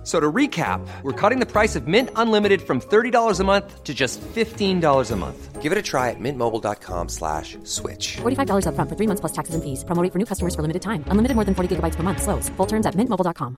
[0.00, 3.84] F- So to recap, we're cutting the price of Mint Unlimited from $30 a month
[3.84, 5.60] to just $15 a month.
[5.60, 8.16] Give it a try at mintmobile.com slash switch.
[8.22, 9.84] $45 upfront for three months plus taxes and fees.
[9.84, 11.04] Promo rate for new customers for limited time.
[11.08, 12.22] Unlimited more than 40 gigabytes per month.
[12.22, 12.48] Slows.
[12.56, 13.56] Full terms at mintmobile.com.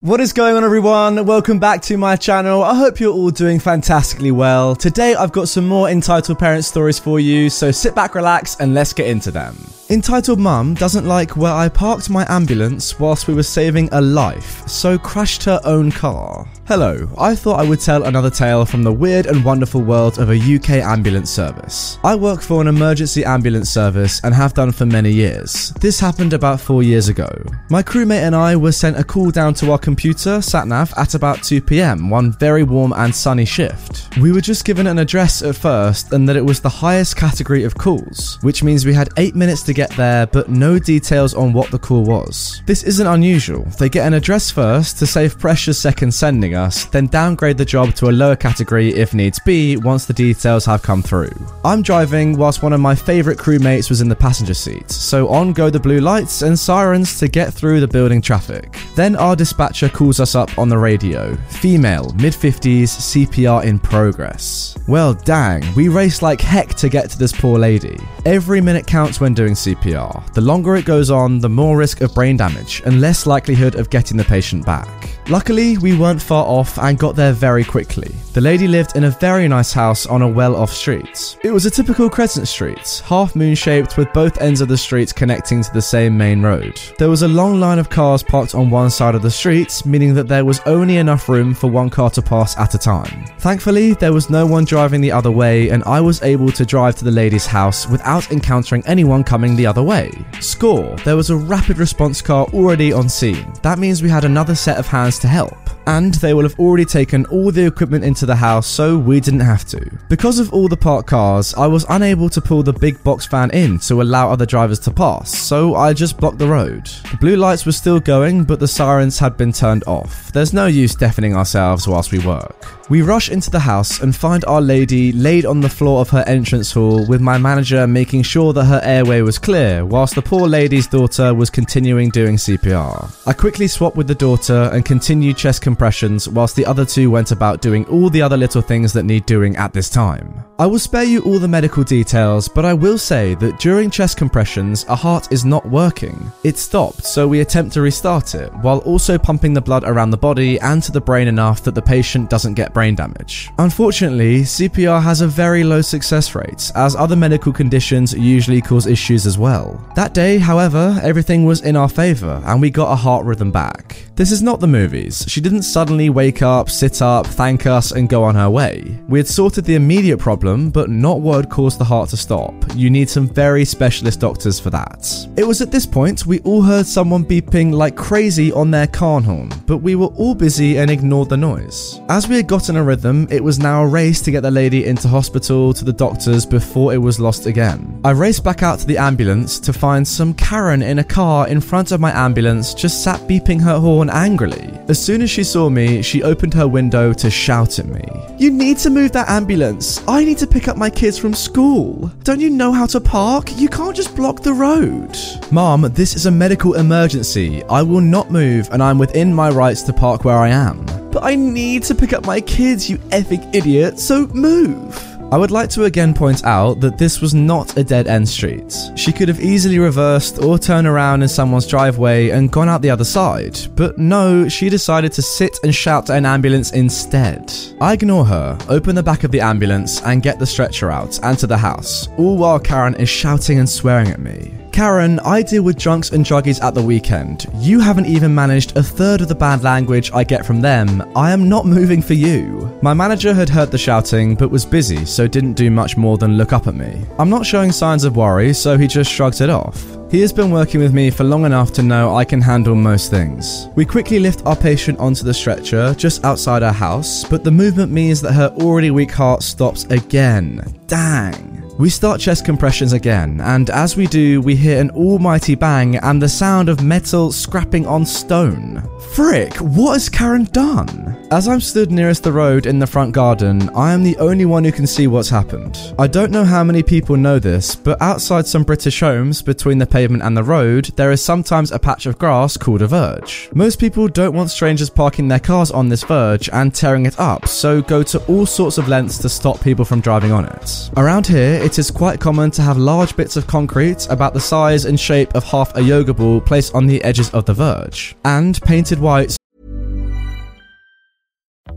[0.00, 1.24] What is going on, everyone?
[1.24, 2.62] Welcome back to my channel.
[2.62, 4.76] I hope you're all doing fantastically well.
[4.76, 8.74] Today, I've got some more entitled parent stories for you, so sit back, relax, and
[8.74, 9.56] let's get into them.
[9.94, 14.66] Entitled Mum doesn't like where I parked my ambulance whilst we were saving a life,
[14.66, 16.48] so crashed her own car.
[16.66, 20.30] Hello, I thought I would tell another tale from the weird and wonderful world of
[20.30, 21.98] a UK ambulance service.
[22.02, 25.70] I work for an emergency ambulance service and have done for many years.
[25.78, 27.30] This happened about four years ago.
[27.70, 31.40] My crewmate and I were sent a call down to our computer, SatNav, at about
[31.40, 34.16] 2pm, one very warm and sunny shift.
[34.16, 37.62] We were just given an address at first and that it was the highest category
[37.62, 41.52] of calls, which means we had 8 minutes to get there but no details on
[41.52, 42.62] what the call was.
[42.66, 43.64] This isn't unusual.
[43.78, 47.94] They get an address first to save precious seconds sending us, then downgrade the job
[47.94, 51.32] to a lower category if needs be once the details have come through.
[51.64, 55.52] I'm driving whilst one of my favourite crewmates was in the passenger seat, so on
[55.52, 58.76] go the blue lights and sirens to get through the building traffic.
[58.94, 64.76] Then our dispatcher calls us up on the radio female, mid 50s, CPR in progress.
[64.86, 67.98] Well, dang, we raced like heck to get to this poor lady.
[68.26, 70.32] Every minute counts when doing CPR.
[70.34, 73.90] The longer it goes on, the more risk of brain damage and less likelihood of
[73.90, 74.88] getting the patient back.
[75.28, 78.14] Luckily, we weren't far off and got there very quickly.
[78.34, 81.38] The lady lived in a very nice house on a well off street.
[81.42, 85.14] It was a typical crescent street, half moon shaped with both ends of the street
[85.14, 86.78] connecting to the same main road.
[86.98, 90.14] There was a long line of cars parked on one side of the street, meaning
[90.14, 93.24] that there was only enough room for one car to pass at a time.
[93.38, 96.96] Thankfully, there was no one driving the other way, and I was able to drive
[96.96, 100.10] to the lady's house without encountering anyone coming the other way.
[100.40, 103.52] Score, there was a rapid response car already on scene.
[103.62, 105.56] That means we had another set of hands to help.
[105.86, 109.40] And they will have already taken all the equipment into the house, so we didn't
[109.40, 109.98] have to.
[110.08, 113.50] Because of all the parked cars, I was unable to pull the big box van
[113.50, 116.86] in to allow other drivers to pass, so I just blocked the road.
[117.10, 120.32] The blue lights were still going, but the sirens had been turned off.
[120.32, 122.64] There's no use deafening ourselves whilst we work.
[122.88, 126.24] We rush into the house and find our lady laid on the floor of her
[126.26, 130.48] entrance hall, with my manager making sure that her airway was clear, whilst the poor
[130.48, 133.14] lady's daughter was continuing doing CPR.
[133.26, 137.30] I quickly swapped with the daughter and continued chest compressions, whilst the other two went
[137.30, 140.42] about doing all the other little things that need doing at this time.
[140.56, 144.16] I will spare you all the medical details, but I will say that during chest
[144.16, 146.30] compressions, a heart is not working.
[146.44, 150.16] It stopped, so we attempt to restart it, while also pumping the blood around the
[150.16, 153.50] body and to the brain enough that the patient doesn't get brain damage.
[153.58, 159.26] Unfortunately, CPR has a very low success rate, as other medical conditions usually cause issues
[159.26, 159.84] as well.
[159.96, 164.04] That day, however, everything was in our favour, and we got a heart rhythm back.
[164.14, 165.24] This is not the movies.
[165.26, 168.96] She didn't suddenly wake up, sit up, thank us, and go on her way.
[169.08, 172.54] We had sorted the immediate problem, but not what had caused the heart to stop.
[172.74, 175.08] You need some very specialist doctors for that.
[175.36, 179.20] It was at this point we all heard someone beeping like crazy on their car
[179.20, 182.00] horn, but we were all busy and ignored the noise.
[182.08, 184.86] As we had gotten a rhythm, it was now a race to get the lady
[184.86, 188.00] into hospital to the doctors before it was lost again.
[188.04, 191.60] I raced back out to the ambulance to find some Karen in a car in
[191.60, 194.70] front of my ambulance just sat beeping her horn angrily.
[194.88, 198.04] As soon as she saw me, she opened her window to shout at me.
[198.38, 200.02] You need to move that ambulance.
[200.06, 202.10] I need to pick up my kids from school.
[202.22, 203.56] Don't you know how to park?
[203.56, 205.16] You can't just block the road.
[205.50, 207.62] Mom, this is a medical emergency.
[207.64, 210.84] I will not move and I'm within my rights to park where I am.
[211.10, 215.13] But I need to pick up my kids, you effing idiot, so move.
[215.34, 218.72] I would like to again point out that this was not a dead end street.
[218.94, 222.90] She could have easily reversed or turned around in someone's driveway and gone out the
[222.90, 227.52] other side, but no, she decided to sit and shout at an ambulance instead.
[227.80, 231.36] I ignore her, open the back of the ambulance, and get the stretcher out and
[231.40, 234.54] to the house, all while Karen is shouting and swearing at me.
[234.74, 237.46] Karen, I deal with drunks and druggies at the weekend.
[237.58, 241.12] You haven't even managed a third of the bad language I get from them.
[241.14, 242.76] I am not moving for you.
[242.82, 246.36] My manager had heard the shouting but was busy, so didn't do much more than
[246.36, 247.06] look up at me.
[247.20, 249.80] I'm not showing signs of worry, so he just shrugs it off.
[250.10, 253.12] He has been working with me for long enough to know I can handle most
[253.12, 253.68] things.
[253.76, 257.92] We quickly lift our patient onto the stretcher just outside our house, but the movement
[257.92, 260.64] means that her already weak heart stops again.
[260.88, 261.63] Dang.
[261.76, 266.22] We start chest compressions again, and as we do, we hear an almighty bang and
[266.22, 268.88] the sound of metal scrapping on stone.
[269.12, 271.10] Frick, what has Karen done?
[271.32, 274.62] As I'm stood nearest the road in the front garden, I am the only one
[274.62, 275.92] who can see what's happened.
[275.98, 279.86] I don't know how many people know this, but outside some British homes, between the
[279.86, 283.50] pavement and the road, there is sometimes a patch of grass called a verge.
[283.52, 287.48] Most people don't want strangers parking their cars on this verge and tearing it up,
[287.48, 290.90] so go to all sorts of lengths to stop people from driving on it.
[290.96, 294.84] Around here, it is quite common to have large bits of concrete about the size
[294.84, 298.60] and shape of half a yoga ball placed on the edges of the verge, and
[298.62, 299.34] painted white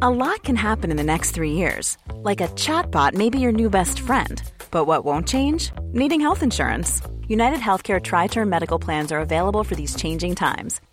[0.01, 1.97] A lot can happen in the next three years.
[2.17, 4.43] Like a chatbot may be your new best friend.
[4.69, 5.71] But what won't change?
[5.85, 7.01] Needing health insurance.
[7.27, 10.81] United Healthcare Tri Term Medical Plans are available for these changing times.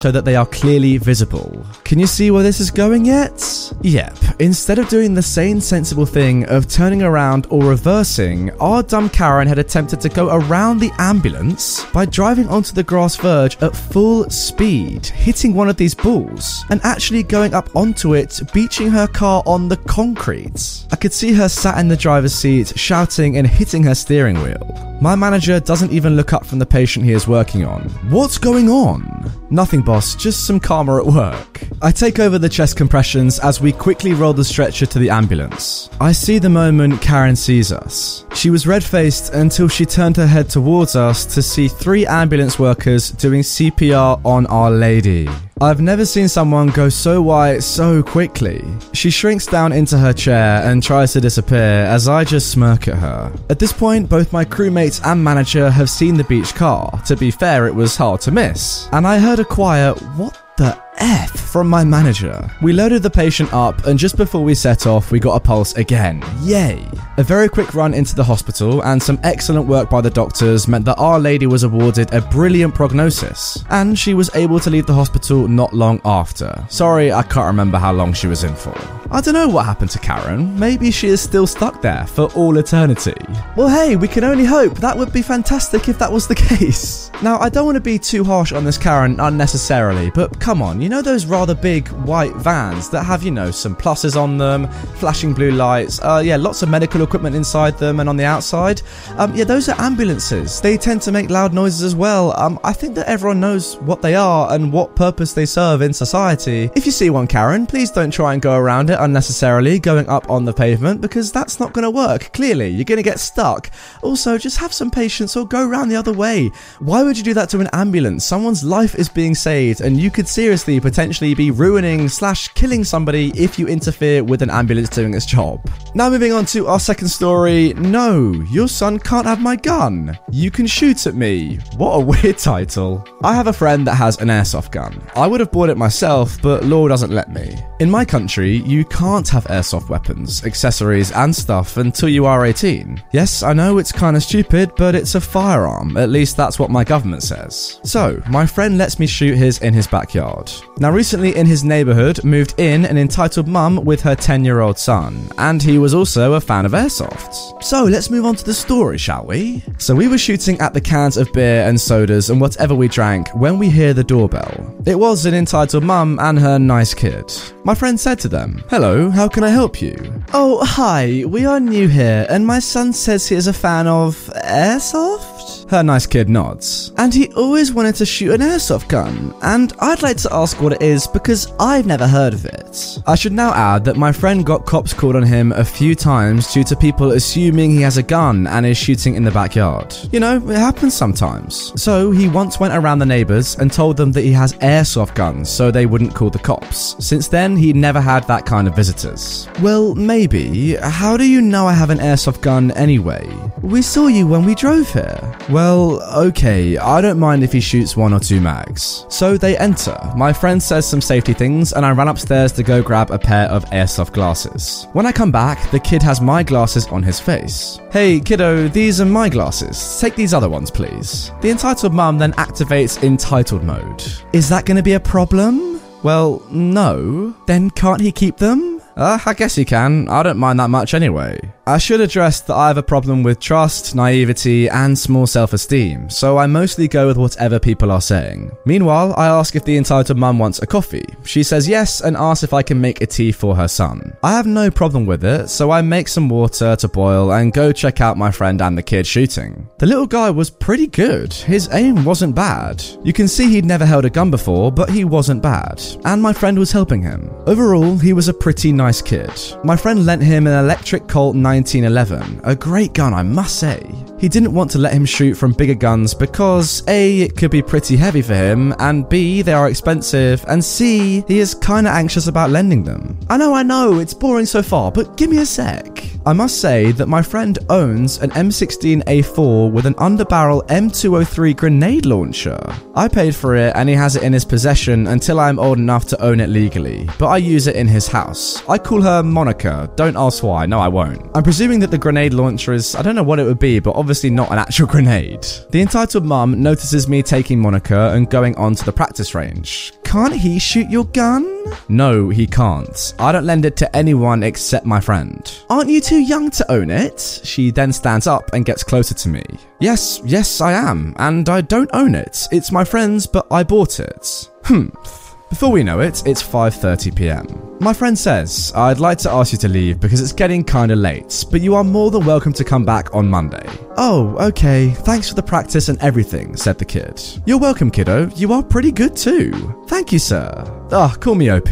[0.00, 1.66] so that they are clearly visible.
[1.82, 3.72] Can you see where this is going yet?
[3.82, 4.16] Yep.
[4.38, 9.48] Instead of doing the sane, sensible thing of turning around or reversing, our dumb Karen
[9.48, 14.30] had attempted to go around the ambulance by driving onto the grass verge at full
[14.30, 19.42] speed, hitting one of these balls, and actually going up onto it, beaching her car
[19.46, 20.86] on the concrete.
[20.92, 24.87] I could see her sat in the driver's seat, shouting and hitting her steering wheel.
[25.00, 27.82] My manager doesn't even look up from the patient he is working on.
[28.10, 29.30] What's going on?
[29.48, 31.60] Nothing, boss, just some karma at work.
[31.80, 35.88] I take over the chest compressions as we quickly roll the stretcher to the ambulance.
[36.00, 38.24] I see the moment Karen sees us.
[38.34, 42.58] She was red faced until she turned her head towards us to see three ambulance
[42.58, 45.28] workers doing CPR on Our Lady.
[45.60, 48.64] I've never seen someone go so white so quickly.
[48.92, 52.96] She shrinks down into her chair and tries to disappear as I just smirk at
[52.96, 53.32] her.
[53.50, 57.02] At this point, both my crewmates and manager have seen the beach car.
[57.06, 58.88] To be fair, it was hard to miss.
[58.92, 62.50] And I heard a quiet, What the F from my manager.
[62.60, 65.72] We loaded the patient up, and just before we set off, we got a pulse
[65.74, 66.22] again.
[66.40, 66.84] Yay!
[67.18, 70.84] A very quick run into the hospital and some excellent work by the doctors meant
[70.84, 74.94] that Our Lady was awarded a brilliant prognosis, and she was able to leave the
[74.94, 76.64] hospital not long after.
[76.68, 78.72] Sorry, I can't remember how long she was in for.
[79.10, 80.58] I don't know what happened to Karen.
[80.58, 83.14] Maybe she is still stuck there for all eternity.
[83.56, 84.74] Well, hey, we can only hope.
[84.74, 87.10] That would be fantastic if that was the case.
[87.22, 90.82] Now, I don't want to be too harsh on this Karen unnecessarily, but come on,
[90.82, 94.68] you know those rather big white vans that have, you know, some pluses on them,
[94.96, 98.82] flashing blue lights, uh, yeah, lots of medical equipment inside them and on the outside?
[99.16, 100.60] Um, yeah, those are ambulances.
[100.60, 102.38] They tend to make loud noises as well.
[102.38, 105.94] Um, I think that everyone knows what they are and what purpose they serve in
[105.94, 106.70] society.
[106.76, 110.28] If you see one, Karen, please don't try and go around it unnecessarily, going up
[110.30, 112.32] on the pavement, because that's not going to work.
[112.32, 113.70] Clearly, you're going to get stuck.
[114.02, 116.50] Also, just have some patience or go around the other way.
[116.80, 118.24] Why would you do that to an ambulance?
[118.24, 123.32] Someone's life is being saved, and you could seriously potentially be ruining slash killing somebody
[123.34, 125.68] if you interfere with an ambulance doing its job.
[125.94, 127.74] Now, moving on to our second story.
[127.74, 130.18] No, your son can't have my gun.
[130.30, 131.56] You can shoot at me.
[131.76, 133.04] What a weird title.
[133.22, 135.02] I have a friend that has an airsoft gun.
[135.14, 137.56] I would have bought it myself, but law doesn't let me.
[137.80, 143.02] In my country, you can't have airsoft weapons, accessories, and stuff until you are 18.
[143.12, 145.96] Yes, I know it's kind of stupid, but it's a firearm.
[145.96, 147.80] At least that's what my government says.
[147.84, 150.50] So, my friend lets me shoot his in his backyard.
[150.78, 154.78] Now, recently in his neighborhood moved in an entitled mum with her 10 year old
[154.78, 157.62] son, and he was also a fan of airsoft.
[157.62, 159.62] So, let's move on to the story, shall we?
[159.78, 163.28] So, we were shooting at the cans of beer and sodas and whatever we drank
[163.34, 164.74] when we hear the doorbell.
[164.86, 167.32] It was an entitled mum and her nice kid.
[167.64, 169.96] My friend said to them, Hello, how can I help you?
[170.32, 174.14] Oh, hi, we are new here, and my son says he is a fan of
[174.36, 175.27] airsoft?
[175.68, 176.92] Her nice kid nods.
[176.96, 180.72] And he always wanted to shoot an airsoft gun, and I'd like to ask what
[180.72, 182.98] it is because I've never heard of it.
[183.06, 186.52] I should now add that my friend got cops called on him a few times
[186.52, 189.94] due to people assuming he has a gun and is shooting in the backyard.
[190.12, 191.80] You know, it happens sometimes.
[191.80, 195.50] So he once went around the neighbours and told them that he has airsoft guns
[195.50, 196.96] so they wouldn't call the cops.
[197.04, 199.48] Since then, he never had that kind of visitors.
[199.60, 200.76] Well, maybe.
[200.76, 203.28] How do you know I have an airsoft gun anyway?
[203.62, 205.27] We saw you when we drove here.
[205.48, 209.06] Well, okay, I don't mind if he shoots one or two mags.
[209.08, 209.98] So they enter.
[210.16, 213.48] My friend says some safety things, and I run upstairs to go grab a pair
[213.48, 214.86] of airsoft glasses.
[214.92, 217.80] When I come back, the kid has my glasses on his face.
[217.90, 219.98] Hey, kiddo, these are my glasses.
[220.00, 221.32] Take these other ones, please.
[221.40, 224.04] The entitled mum then activates entitled mode.
[224.32, 225.80] Is that to be a problem?
[226.02, 227.34] Well, no.
[227.46, 228.80] Then can't he keep them?
[228.96, 230.08] Uh, I guess he can.
[230.08, 231.40] I don't mind that much anyway.
[231.68, 236.08] I should address that I have a problem with trust, naivety, and small self esteem,
[236.08, 238.56] so I mostly go with whatever people are saying.
[238.64, 241.04] Meanwhile, I ask if the entitled mum wants a coffee.
[241.24, 244.16] She says yes and asks if I can make a tea for her son.
[244.22, 247.70] I have no problem with it, so I make some water to boil and go
[247.70, 249.68] check out my friend and the kid shooting.
[249.78, 251.34] The little guy was pretty good.
[251.34, 252.82] His aim wasn't bad.
[253.04, 255.82] You can see he'd never held a gun before, but he wasn't bad.
[256.06, 257.30] And my friend was helping him.
[257.46, 259.30] Overall, he was a pretty nice kid.
[259.64, 263.82] My friend lent him an electric Colt 1911, a great gun, I must say.
[264.18, 267.62] He didn't want to let him shoot from bigger guns because A, it could be
[267.62, 272.28] pretty heavy for him, and B, they are expensive, and C, he is kinda anxious
[272.28, 273.18] about lending them.
[273.28, 276.04] I know, I know, it's boring so far, but give me a sec.
[276.26, 282.60] I must say that my friend owns an M16A4 with an underbarrel M203 grenade launcher.
[282.94, 285.78] I paid for it and he has it in his possession until I am old
[285.78, 288.62] enough to own it legally, but I use it in his house.
[288.68, 291.30] I call her Monica, don't ask why, no I won't.
[291.34, 293.96] I'm presuming that the grenade launcher is, I don't know what it would be, but
[293.96, 295.46] obviously not an actual grenade.
[295.70, 299.94] The entitled mum notices me taking Monica and going on to the practice range.
[300.04, 301.64] Can't he shoot your gun?
[301.88, 303.14] No, he can't.
[303.18, 305.50] I don't lend it to anyone except my friend.
[305.70, 307.40] Aren't you too young to own it?
[307.44, 309.42] She then stands up and gets closer to me.
[309.80, 312.46] Yes, yes, I am, and I don't own it.
[312.52, 314.50] It's my friend's, but I bought it.
[314.64, 315.27] Humph.
[315.50, 317.46] Before we know it, it's 5:30 p.m.
[317.80, 320.98] My friend says, "I'd like to ask you to leave because it's getting kind of
[320.98, 324.90] late, but you are more than welcome to come back on Monday." "Oh, okay.
[324.90, 327.22] Thanks for the practice and everything," said the kid.
[327.46, 328.30] "You're welcome, kiddo.
[328.36, 330.52] You are pretty good too." "Thank you, sir."
[330.92, 331.70] Ah, call me OP.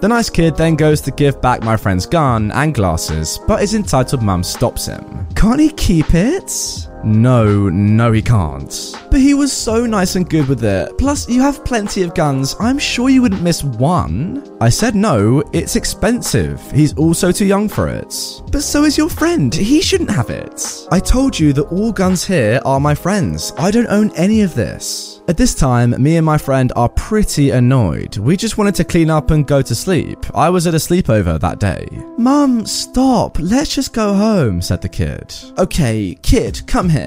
[0.00, 3.74] The nice kid then goes to give back my friend's gun and glasses, but his
[3.74, 5.04] entitled mum stops him.
[5.34, 6.86] Can't he keep it?
[7.04, 8.94] No, no, he can't.
[9.10, 10.96] But he was so nice and good with it.
[10.98, 12.56] Plus, you have plenty of guns.
[12.60, 14.56] I'm sure you wouldn't miss one.
[14.60, 16.60] I said no, it's expensive.
[16.72, 18.42] He's also too young for it.
[18.50, 19.54] But so is your friend.
[19.54, 20.86] He shouldn't have it.
[20.90, 23.52] I told you that all guns here are my friends.
[23.58, 25.20] I don't own any of this.
[25.28, 28.16] At this time, me and my friend are pretty annoyed.
[28.16, 30.18] We just wanted to clean up and go to sleep.
[30.34, 31.86] I was at a sleepover that day.
[32.16, 33.38] Mum, stop.
[33.38, 35.34] Let's just go home, said the kid.
[35.58, 36.97] Okay, kid, come here.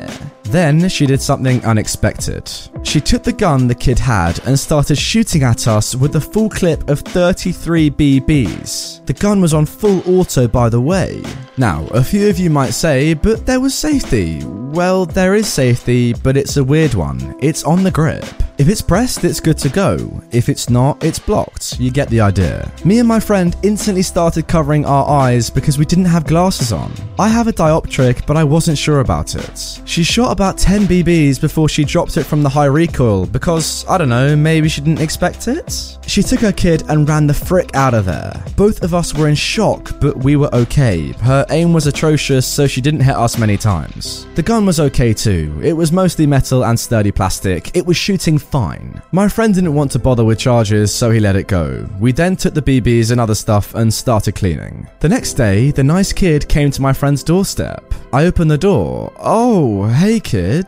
[0.44, 2.52] Then she did something unexpected.
[2.84, 6.50] She took the gun the kid had and started shooting at us with a full
[6.50, 9.06] clip of 33 BBs.
[9.06, 11.24] The gun was on full auto, by the way.
[11.58, 14.44] Now, a few of you might say, but there was safety.
[14.46, 17.38] Well, there is safety, but it's a weird one.
[17.40, 18.26] It's on the grip.
[18.62, 20.22] If it's pressed, it's good to go.
[20.30, 21.80] If it's not, it's blocked.
[21.80, 22.72] You get the idea.
[22.86, 26.94] Me and my friend instantly started covering our eyes because we didn't have glasses on.
[27.18, 29.82] I have a dioptric, but I wasn't sure about it.
[29.86, 33.98] She shot about 10 BBs before she dropped it from the high recoil because, I
[33.98, 35.98] don't know, maybe she didn't expect it?
[36.06, 38.44] She took her kid and ran the frick out of there.
[38.56, 41.14] Both of us were in shock, but we were okay.
[41.14, 44.28] Her aim was atrocious, so she didn't hit us many times.
[44.36, 45.60] The gun was okay too.
[45.64, 47.76] It was mostly metal and sturdy plastic.
[47.76, 49.02] It was shooting fine.
[49.12, 51.88] My friend didn't want to bother with charges, so he let it go.
[52.00, 54.88] We then took the BBs and other stuff and started cleaning.
[55.00, 57.94] The next day, the nice kid came to my friend's doorstep.
[58.14, 59.14] I opened the door.
[59.18, 60.68] Oh, hey kid.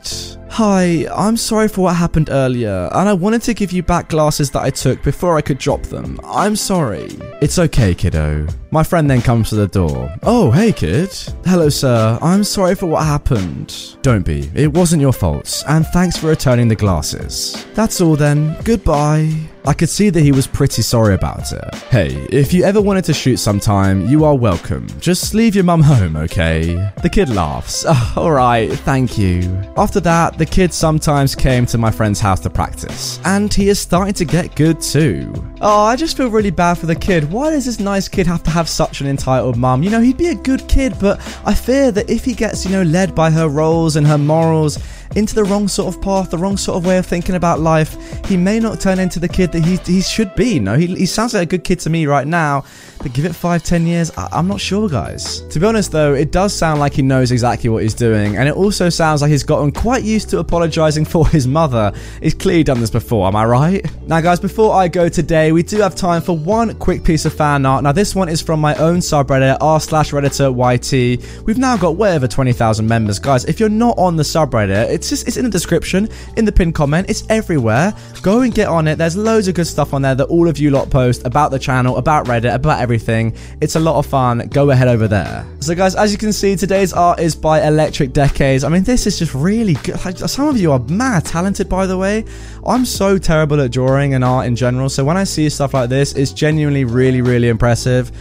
[0.50, 4.52] Hi, I'm sorry for what happened earlier, and I wanted to give you back glasses
[4.52, 6.20] that I took before I could drop them.
[6.24, 7.08] I'm sorry.
[7.42, 8.48] It's okay, kiddo.
[8.70, 10.14] My friend then comes to the door.
[10.22, 11.10] Oh, hey, kid.
[11.46, 12.20] Hello, sir.
[12.22, 13.98] I'm sorry for what happened.
[14.04, 14.52] Don't be.
[14.54, 17.66] It wasn't your fault, and thanks for returning the glasses.
[17.74, 18.56] That's all then.
[18.64, 19.34] Goodbye.
[19.65, 21.75] I could see that he was pretty sorry about it.
[21.89, 24.88] Hey, if you ever wanted to shoot sometime, you are welcome.
[25.00, 26.91] Just leave your mum home, okay?
[27.01, 27.86] The kid laughs.
[27.96, 29.41] Oh, Alright, thank you.
[29.77, 33.79] After that, the kid sometimes came to my friend's house to practice, and he is
[33.79, 35.32] starting to get good too.
[35.62, 37.32] Oh, I just feel really bad for the kid.
[37.32, 39.84] Why does this nice kid have to have such an entitled mum?
[39.84, 42.72] You know, he'd be a good kid, but I fear that if he gets, you
[42.72, 44.77] know, led by her roles and her morals,
[45.15, 47.96] into the wrong sort of path, the wrong sort of way of thinking about life,
[48.25, 50.60] he may not turn into the kid that he, he should be.
[50.60, 52.63] No, he, he sounds like a good kid to me right now,
[53.01, 55.41] but give it five, ten years, I, I'm not sure, guys.
[55.50, 58.48] To be honest, though, it does sound like he knows exactly what he's doing, and
[58.48, 61.91] it also sounds like he's gotten quite used to apologizing for his mother.
[62.22, 63.86] He's clearly done this before, am I right?
[64.08, 67.34] Now, guys, before I go today, we do have time for one quick piece of
[67.34, 67.84] fan art.
[67.84, 71.46] Now, this one is from my own subreddit, r slash redditor YT.
[71.46, 73.46] We've now got way over 20,000 members, guys.
[73.46, 76.75] If you're not on the subreddit, it's just it's in the description, in the pinned
[76.75, 77.93] comment, it's everywhere.
[78.22, 78.98] Go and get on it.
[78.98, 81.51] There's loads loads of good stuff on there that all of you lot post about
[81.51, 83.36] the channel, about Reddit, about everything.
[83.60, 84.48] It's a lot of fun.
[84.50, 85.45] Go ahead over there.
[85.60, 88.63] So, guys, as you can see, today's art is by Electric Decades.
[88.63, 89.98] I mean, this is just really good.
[90.29, 92.25] Some of you are mad talented, by the way.
[92.65, 95.89] I'm so terrible at drawing and art in general, so when I see stuff like
[95.89, 98.12] this, it's genuinely really, really impressive.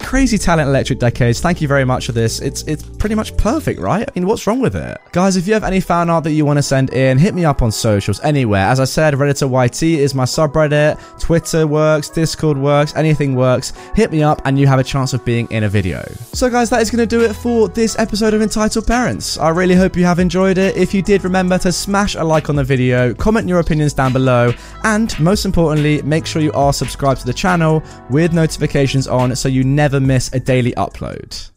[0.00, 1.40] Crazy talent, Electric Decades.
[1.40, 2.40] Thank you very much for this.
[2.40, 4.08] It's it's pretty much perfect, right?
[4.08, 5.36] I mean, what's wrong with it, guys?
[5.36, 7.62] If you have any fan art that you want to send in, hit me up
[7.62, 8.66] on socials anywhere.
[8.66, 10.98] As I said, Redditor YT is my subreddit.
[11.20, 13.72] Twitter works, Discord works, anything works.
[13.94, 16.02] Hit me up, and you have a chance of being in a video.
[16.32, 19.38] So, guys, that is going to do it for this episode of Entitled Parents.
[19.38, 20.76] I really hope you have enjoyed it.
[20.76, 24.12] If you did, remember to smash a like on the video, comment your opinions down
[24.12, 24.52] below,
[24.84, 29.48] and most importantly, make sure you are subscribed to the channel with notifications on so
[29.48, 31.50] you never miss a daily upload.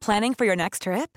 [0.00, 1.16] Planning for your next trip?